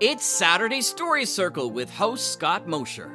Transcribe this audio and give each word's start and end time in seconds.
It's 0.00 0.24
Saturday 0.24 0.80
Story 0.80 1.26
Circle 1.26 1.72
with 1.72 1.90
host 1.90 2.32
Scott 2.32 2.66
Mosher. 2.66 3.12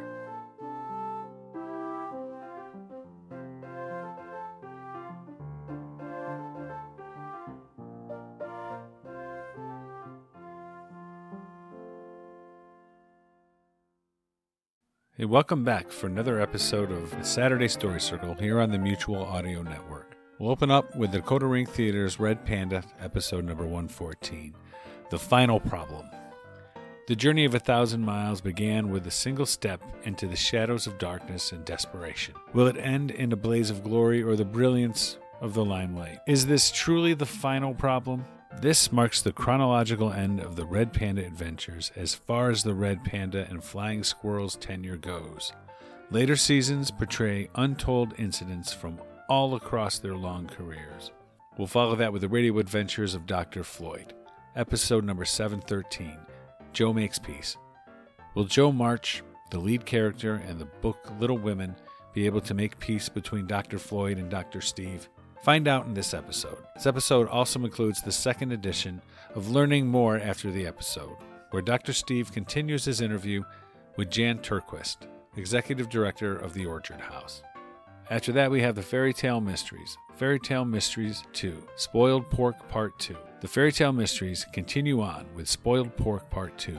Hey, 15.17 15.25
welcome 15.25 15.63
back 15.63 15.89
for 15.89 16.05
another 16.05 16.39
episode 16.39 16.91
of 16.91 17.09
the 17.09 17.23
Saturday 17.23 17.67
Story 17.67 17.99
Circle 17.99 18.35
here 18.35 18.59
on 18.59 18.69
the 18.69 18.77
Mutual 18.77 19.25
Audio 19.25 19.63
Network. 19.63 20.15
We'll 20.37 20.51
open 20.51 20.69
up 20.69 20.95
with 20.95 21.11
the 21.11 21.21
Decoder 21.21 21.49
Ring 21.49 21.65
Theater's 21.65 22.19
Red 22.19 22.45
Panda, 22.45 22.83
episode 22.99 23.43
number 23.43 23.63
114 23.63 24.53
The 25.09 25.17
Final 25.17 25.59
Problem. 25.59 26.05
The 27.07 27.15
journey 27.15 27.45
of 27.45 27.53
a 27.53 27.59
thousand 27.59 28.03
miles 28.03 28.41
began 28.41 28.89
with 28.89 29.05
a 29.05 29.11
single 29.11 29.45
step 29.45 29.79
into 30.05 30.25
the 30.25 30.35
shadows 30.35 30.87
of 30.87 30.97
darkness 30.97 31.51
and 31.51 31.63
desperation. 31.63 32.33
Will 32.53 32.65
it 32.65 32.77
end 32.77 33.11
in 33.11 33.31
a 33.31 33.35
blaze 33.35 33.69
of 33.69 33.83
glory 33.83 34.23
or 34.23 34.35
the 34.35 34.43
brilliance 34.43 35.19
of 35.39 35.53
the 35.53 35.63
limelight? 35.63 36.17
Is 36.25 36.47
this 36.47 36.71
truly 36.71 37.13
the 37.13 37.27
final 37.27 37.75
problem? 37.75 38.25
This 38.59 38.91
marks 38.91 39.21
the 39.21 39.31
chronological 39.31 40.11
end 40.11 40.39
of 40.39 40.55
the 40.55 40.65
Red 40.65 40.93
Panda 40.93 41.23
adventures 41.23 41.91
as 41.95 42.15
far 42.15 42.49
as 42.49 42.63
the 42.63 42.73
Red 42.73 43.03
Panda 43.03 43.45
and 43.51 43.63
Flying 43.63 44.03
Squirrel's 44.03 44.55
tenure 44.55 44.97
goes. 44.97 45.53
Later 46.09 46.35
seasons 46.35 46.89
portray 46.89 47.49
untold 47.53 48.15
incidents 48.17 48.73
from 48.73 48.99
all 49.29 49.53
across 49.53 49.99
their 49.99 50.15
long 50.15 50.47
careers. 50.47 51.11
We'll 51.55 51.67
follow 51.67 51.95
that 51.97 52.11
with 52.11 52.23
the 52.23 52.29
radio 52.29 52.57
adventures 52.57 53.13
of 53.13 53.27
Dr. 53.27 53.63
Floyd, 53.63 54.15
episode 54.55 55.03
number 55.03 55.23
713 55.25 56.17
Jo 56.75 56.91
Makes 56.91 57.19
Peace. 57.19 57.55
Will 58.33 58.43
Jo 58.43 58.69
March, 58.69 59.23
the 59.49 59.57
lead 59.57 59.85
character 59.85 60.43
and 60.45 60.59
the 60.59 60.65
book 60.65 61.09
Little 61.21 61.37
Women, 61.37 61.73
be 62.13 62.25
able 62.25 62.41
to 62.41 62.53
make 62.53 62.77
peace 62.79 63.07
between 63.07 63.47
Dr. 63.47 63.79
Floyd 63.79 64.17
and 64.17 64.29
Dr. 64.29 64.59
Steve? 64.59 65.07
Find 65.41 65.69
out 65.69 65.85
in 65.85 65.93
this 65.93 66.13
episode. 66.13 66.57
This 66.75 66.85
episode 66.85 67.29
also 67.29 67.63
includes 67.63 68.01
the 68.01 68.11
second 68.11 68.51
edition 68.51 69.01
of 69.35 69.51
Learning 69.51 69.87
More 69.87 70.19
After 70.19 70.51
the 70.51 70.67
Episode, 70.67 71.15
where 71.51 71.61
Dr. 71.61 71.93
Steve 71.93 72.33
continues 72.33 72.83
his 72.83 72.99
interview 72.99 73.45
with 73.95 74.11
Jan 74.11 74.39
Turnquist, 74.39 74.97
Executive 75.37 75.87
Director 75.87 76.35
of 76.35 76.53
the 76.53 76.65
Orchard 76.65 76.99
House. 76.99 77.41
After 78.11 78.31
that, 78.33 78.51
we 78.51 78.61
have 78.61 78.75
the 78.75 78.83
Fairy 78.83 79.13
Tale 79.13 79.41
Mysteries, 79.41 79.97
Fairy 80.15 80.39
Tale 80.39 80.63
Mysteries 80.63 81.23
2, 81.33 81.67
Spoiled 81.75 82.29
Pork 82.29 82.69
Part 82.69 82.97
2. 82.99 83.17
The 83.41 83.47
Fairy 83.47 83.71
Tale 83.71 83.93
Mysteries 83.93 84.45
continue 84.53 85.01
on 85.01 85.25
with 85.33 85.49
Spoiled 85.49 85.97
Pork 85.97 86.29
Part 86.29 86.55
2, 86.59 86.77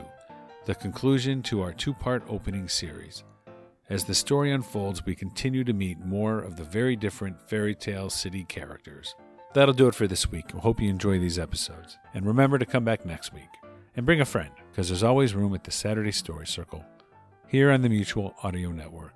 the 0.65 0.75
conclusion 0.75 1.43
to 1.43 1.61
our 1.61 1.73
two 1.73 1.93
part 1.93 2.23
opening 2.29 2.69
series. 2.69 3.25
As 3.89 4.05
the 4.05 4.15
story 4.15 4.53
unfolds, 4.53 5.05
we 5.05 5.15
continue 5.15 5.65
to 5.65 5.73
meet 5.73 5.99
more 5.99 6.39
of 6.39 6.55
the 6.55 6.63
very 6.63 6.95
different 6.95 7.41
fairy 7.49 7.75
tale 7.75 8.09
city 8.09 8.45
characters. 8.45 9.13
That'll 9.53 9.73
do 9.73 9.87
it 9.89 9.95
for 9.95 10.07
this 10.07 10.31
week. 10.31 10.55
I 10.55 10.59
hope 10.59 10.79
you 10.79 10.89
enjoy 10.89 11.19
these 11.19 11.39
episodes. 11.39 11.97
And 12.13 12.25
remember 12.25 12.57
to 12.57 12.65
come 12.65 12.85
back 12.85 13.05
next 13.05 13.33
week 13.33 13.49
and 13.97 14.05
bring 14.05 14.21
a 14.21 14.25
friend, 14.25 14.51
because 14.71 14.87
there's 14.87 15.03
always 15.03 15.35
room 15.35 15.53
at 15.53 15.65
the 15.65 15.71
Saturday 15.71 16.11
Story 16.13 16.47
Circle 16.47 16.85
here 17.49 17.69
on 17.71 17.81
the 17.81 17.89
Mutual 17.89 18.33
Audio 18.43 18.71
Network. 18.71 19.13